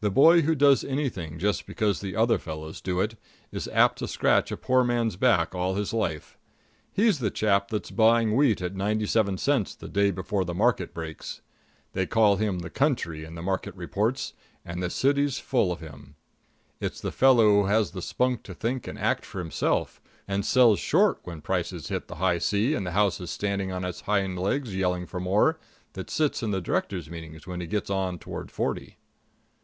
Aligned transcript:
The 0.00 0.10
boy 0.12 0.42
who 0.42 0.54
does 0.54 0.84
anything 0.84 1.40
just 1.40 1.66
because 1.66 2.00
the 2.00 2.14
other 2.14 2.38
fellows 2.38 2.80
do 2.80 3.00
it 3.00 3.16
is 3.50 3.66
apt 3.72 3.98
to 3.98 4.06
scratch 4.06 4.52
a 4.52 4.56
poor 4.56 4.84
man's 4.84 5.16
back 5.16 5.56
all 5.56 5.74
his 5.74 5.92
life. 5.92 6.38
He's 6.92 7.18
the 7.18 7.32
chap 7.32 7.66
that's 7.66 7.90
buying 7.90 8.36
wheat 8.36 8.62
at 8.62 8.76
ninety 8.76 9.06
seven 9.06 9.36
cents 9.38 9.74
the 9.74 9.88
day 9.88 10.12
before 10.12 10.44
the 10.44 10.54
market 10.54 10.94
breaks. 10.94 11.40
They 11.94 12.06
call 12.06 12.36
him 12.36 12.60
"the 12.60 12.70
country" 12.70 13.24
in 13.24 13.34
the 13.34 13.42
market 13.42 13.74
reports, 13.74 14.34
but 14.64 14.78
the 14.78 14.88
city's 14.88 15.40
full 15.40 15.72
of 15.72 15.80
him. 15.80 16.14
It's 16.78 17.00
the 17.00 17.10
fellow 17.10 17.62
who 17.62 17.66
has 17.66 17.90
the 17.90 18.00
spunk 18.00 18.44
to 18.44 18.54
think 18.54 18.86
and 18.86 19.00
act 19.00 19.26
for 19.26 19.40
himself, 19.40 20.00
and 20.28 20.46
sells 20.46 20.78
short 20.78 21.18
when 21.24 21.40
prices 21.40 21.88
hit 21.88 22.06
the 22.06 22.14
high 22.22 22.38
C 22.38 22.72
and 22.72 22.86
the 22.86 22.92
house 22.92 23.18
is 23.20 23.30
standing 23.30 23.72
on 23.72 23.84
its 23.84 24.02
hind 24.02 24.38
legs 24.38 24.76
yelling 24.76 25.06
for 25.06 25.18
more, 25.18 25.58
that 25.94 26.08
sits 26.08 26.40
in 26.40 26.52
the 26.52 26.60
directors' 26.60 27.10
meetings 27.10 27.48
when 27.48 27.60
he 27.60 27.66
gets 27.66 27.90
on 27.90 28.20
toward 28.20 28.52
forty. 28.52 28.94